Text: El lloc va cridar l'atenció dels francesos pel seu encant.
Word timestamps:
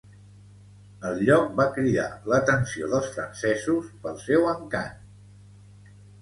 El 1.09 1.19
lloc 1.27 1.51
va 1.59 1.67
cridar 1.75 2.05
l'atenció 2.31 2.89
dels 2.95 3.11
francesos 3.19 3.93
pel 4.07 4.19
seu 4.25 4.49
encant. 4.55 4.99